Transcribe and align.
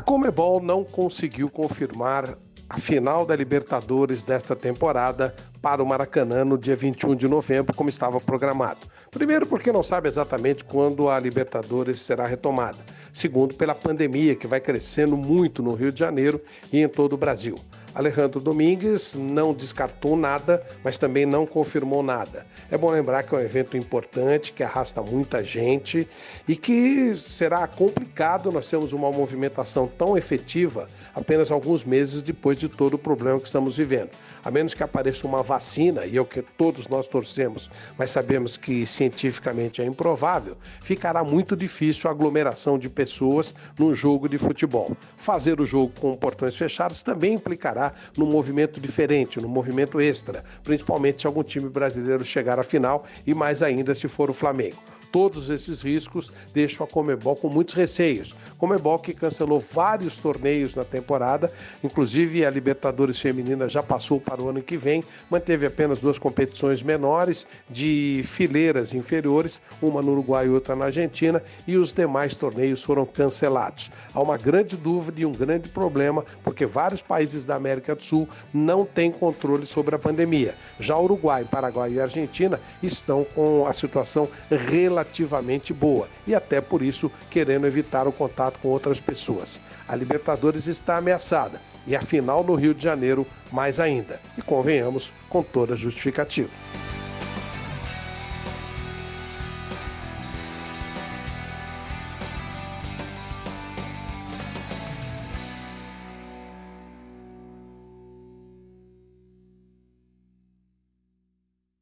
Comebol 0.00 0.60
não 0.60 0.84
conseguiu 0.84 1.48
confirmar 1.48 2.36
a 2.68 2.78
final 2.78 3.24
da 3.24 3.36
Libertadores 3.36 4.22
desta 4.22 4.56
temporada 4.56 5.34
para 5.62 5.82
o 5.82 5.86
Maracanã 5.86 6.44
no 6.44 6.58
dia 6.58 6.74
21 6.74 7.14
de 7.14 7.28
novembro, 7.28 7.74
como 7.74 7.88
estava 7.88 8.20
programado. 8.20 8.80
Primeiro, 9.10 9.46
porque 9.46 9.70
não 9.70 9.82
sabe 9.82 10.08
exatamente 10.08 10.64
quando 10.64 11.08
a 11.08 11.18
Libertadores 11.18 12.00
será 12.00 12.26
retomada. 12.26 12.78
Segundo, 13.12 13.54
pela 13.54 13.74
pandemia 13.74 14.34
que 14.34 14.46
vai 14.46 14.60
crescendo 14.60 15.16
muito 15.16 15.62
no 15.62 15.74
Rio 15.74 15.92
de 15.92 16.00
Janeiro 16.00 16.40
e 16.72 16.82
em 16.82 16.88
todo 16.88 17.14
o 17.14 17.16
Brasil. 17.16 17.56
Alejandro 17.96 18.40
Domingues 18.40 19.14
não 19.14 19.54
descartou 19.54 20.18
nada, 20.18 20.62
mas 20.84 20.98
também 20.98 21.24
não 21.24 21.46
confirmou 21.46 22.02
nada. 22.02 22.46
É 22.70 22.76
bom 22.76 22.90
lembrar 22.90 23.22
que 23.22 23.34
é 23.34 23.38
um 23.38 23.40
evento 23.40 23.74
importante, 23.74 24.52
que 24.52 24.62
arrasta 24.62 25.00
muita 25.00 25.42
gente 25.42 26.06
e 26.46 26.54
que 26.54 27.16
será 27.16 27.66
complicado 27.66 28.52
nós 28.52 28.68
termos 28.68 28.92
uma 28.92 29.10
movimentação 29.10 29.88
tão 29.88 30.14
efetiva 30.14 30.90
apenas 31.14 31.50
alguns 31.50 31.84
meses 31.84 32.22
depois 32.22 32.58
de 32.58 32.68
todo 32.68 32.94
o 32.94 32.98
problema 32.98 33.40
que 33.40 33.46
estamos 33.46 33.78
vivendo. 33.78 34.10
A 34.44 34.50
menos 34.50 34.74
que 34.74 34.82
apareça 34.82 35.26
uma 35.26 35.42
vacina, 35.42 36.04
e 36.04 36.18
é 36.18 36.20
o 36.20 36.24
que 36.24 36.42
todos 36.42 36.86
nós 36.88 37.06
torcemos, 37.06 37.70
mas 37.96 38.10
sabemos 38.10 38.58
que 38.58 38.86
cientificamente 38.86 39.80
é 39.80 39.86
improvável, 39.86 40.56
ficará 40.82 41.24
muito 41.24 41.56
difícil 41.56 42.08
a 42.08 42.12
aglomeração 42.12 42.78
de 42.78 42.90
pessoas 42.90 43.54
num 43.78 43.94
jogo 43.94 44.28
de 44.28 44.36
futebol. 44.36 44.94
Fazer 45.16 45.60
o 45.60 45.66
jogo 45.66 45.92
com 45.98 46.14
portões 46.14 46.54
fechados 46.54 47.02
também 47.02 47.32
implicará 47.34 47.85
num 48.16 48.26
movimento 48.26 48.80
diferente, 48.80 49.40
num 49.40 49.48
movimento 49.48 50.00
extra, 50.00 50.44
principalmente 50.62 51.22
se 51.22 51.26
algum 51.26 51.42
time 51.42 51.68
brasileiro 51.68 52.24
chegar 52.24 52.58
à 52.58 52.62
final 52.62 53.04
e 53.26 53.34
mais 53.34 53.62
ainda 53.62 53.94
se 53.94 54.08
for 54.08 54.30
o 54.30 54.34
Flamengo. 54.34 54.76
Todos 55.16 55.48
esses 55.48 55.80
riscos 55.80 56.30
deixam 56.52 56.84
a 56.84 56.86
Comebol 56.86 57.36
com 57.36 57.48
muitos 57.48 57.72
receios. 57.72 58.34
Comebol 58.58 58.98
que 58.98 59.14
cancelou 59.14 59.64
vários 59.72 60.18
torneios 60.18 60.74
na 60.74 60.84
temporada, 60.84 61.50
inclusive 61.82 62.44
a 62.44 62.50
Libertadores 62.50 63.18
Feminina 63.18 63.66
já 63.66 63.82
passou 63.82 64.20
para 64.20 64.42
o 64.42 64.50
ano 64.50 64.60
que 64.60 64.76
vem, 64.76 65.02
manteve 65.30 65.64
apenas 65.64 66.00
duas 66.00 66.18
competições 66.18 66.82
menores 66.82 67.46
de 67.70 68.20
fileiras 68.26 68.92
inferiores, 68.92 69.62
uma 69.80 70.02
no 70.02 70.12
Uruguai 70.12 70.48
e 70.48 70.50
outra 70.50 70.76
na 70.76 70.84
Argentina, 70.84 71.42
e 71.66 71.78
os 71.78 71.94
demais 71.94 72.34
torneios 72.34 72.82
foram 72.82 73.06
cancelados. 73.06 73.90
Há 74.12 74.20
uma 74.20 74.36
grande 74.36 74.76
dúvida 74.76 75.22
e 75.22 75.24
um 75.24 75.32
grande 75.32 75.70
problema, 75.70 76.26
porque 76.44 76.66
vários 76.66 77.00
países 77.00 77.46
da 77.46 77.54
América 77.54 77.94
do 77.94 78.04
Sul 78.04 78.28
não 78.52 78.84
têm 78.84 79.10
controle 79.10 79.64
sobre 79.64 79.94
a 79.94 79.98
pandemia. 79.98 80.54
Já 80.78 80.98
Uruguai, 80.98 81.46
Paraguai 81.50 81.92
e 81.94 82.00
Argentina 82.02 82.60
estão 82.82 83.24
com 83.34 83.66
a 83.66 83.72
situação 83.72 84.28
relativamente 84.50 85.05
relativamente 85.06 85.72
boa 85.72 86.08
e 86.26 86.34
até 86.34 86.60
por 86.60 86.82
isso 86.82 87.10
querendo 87.30 87.66
evitar 87.66 88.06
o 88.06 88.12
contato 88.12 88.58
com 88.58 88.68
outras 88.68 89.00
pessoas. 89.00 89.60
A 89.88 89.94
Libertadores 89.94 90.66
está 90.66 90.96
ameaçada 90.96 91.60
e 91.86 91.94
a 91.94 92.02
final 92.02 92.42
no 92.42 92.54
Rio 92.54 92.74
de 92.74 92.82
Janeiro 92.82 93.26
mais 93.52 93.78
ainda. 93.78 94.20
E 94.36 94.42
convenhamos 94.42 95.12
com 95.28 95.42
toda 95.42 95.76
justificativa. 95.76 96.50